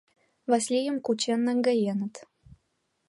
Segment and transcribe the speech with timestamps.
[0.49, 2.15] Васлийым кучен наҥгаеныт.